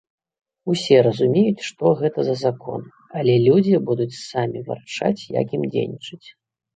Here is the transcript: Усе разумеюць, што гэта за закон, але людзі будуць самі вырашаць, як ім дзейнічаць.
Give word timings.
Усе 0.71 0.95
разумеюць, 1.07 1.65
што 1.67 1.91
гэта 1.99 2.19
за 2.29 2.35
закон, 2.45 2.81
але 3.21 3.35
людзі 3.47 3.75
будуць 3.91 4.15
самі 4.31 4.59
вырашаць, 4.71 5.21
як 5.41 5.47
ім 5.59 5.63
дзейнічаць. 5.77 6.27